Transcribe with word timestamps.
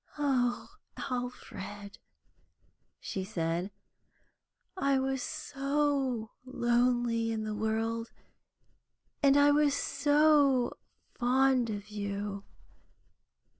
"Oh, 0.17 0.67
Alfred," 0.97 1.99
she 2.99 3.23
said, 3.23 3.69
"I 4.75 4.97
was 4.97 5.21
so 5.21 6.31
lonely 6.43 7.29
in 7.31 7.43
the 7.43 7.53
world, 7.53 8.09
and 9.21 9.37
I 9.37 9.51
was 9.51 9.75
so 9.75 10.73
fond 11.19 11.69
of 11.69 11.89
you!" 11.89 12.43